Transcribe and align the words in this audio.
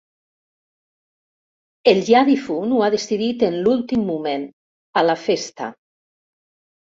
El 1.91 2.01
ja 2.07 2.23
difunt 2.29 2.73
ho 2.77 2.79
ha 2.85 2.87
decidit 2.95 3.45
en 3.49 3.59
l'últim 3.67 4.09
moment, 4.09 4.47
a 5.03 5.05
la 5.11 5.19
festa. 5.27 5.69